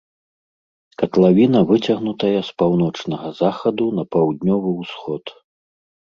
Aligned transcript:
Катлавіна 1.01 1.59
выцягнутая 1.71 2.39
з 2.47 2.55
паўночнага 2.61 3.27
захаду 3.41 3.85
на 3.99 4.03
паўднёвы 4.17 4.69
ўсход. 4.81 5.23